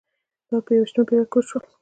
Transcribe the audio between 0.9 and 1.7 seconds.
پېړۍ کې وشول.